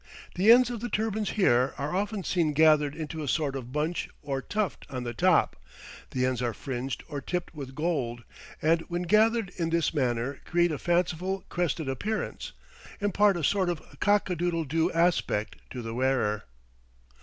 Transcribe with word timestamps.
The 0.33 0.51
ends 0.51 0.71
of 0.71 0.79
the 0.79 0.89
turbans 0.89 1.29
here 1.33 1.75
are 1.77 1.95
often 1.95 2.23
seen 2.23 2.53
gathered 2.53 2.95
into 2.95 3.21
a 3.21 3.27
sort 3.27 3.55
of 3.55 3.71
bunch 3.71 4.09
or 4.23 4.41
tuft 4.41 4.87
on 4.89 5.03
the 5.03 5.13
top; 5.13 5.55
the 6.09 6.25
ends 6.25 6.41
are 6.41 6.55
fringed 6.55 7.03
or 7.07 7.21
tipped 7.21 7.53
with 7.53 7.75
gold, 7.75 8.23
and 8.63 8.81
when 8.89 9.03
gathered 9.03 9.51
in 9.57 9.69
this 9.69 9.93
manner 9.93 10.39
create 10.43 10.71
a 10.71 10.79
fanciful, 10.79 11.43
crested 11.49 11.87
appearance 11.87 12.51
impart 12.99 13.37
a 13.37 13.43
sort 13.43 13.69
of 13.69 13.99
cock 13.99 14.27
a 14.31 14.35
doodle 14.35 14.63
doo 14.65 14.91
aspect 14.91 15.57
to 15.69 15.83
the 15.83 15.93
wearer. 15.93 16.45